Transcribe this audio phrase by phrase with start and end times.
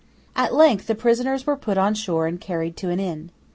[0.35, 3.29] At length the prisoners were put on shore and carried to an inn.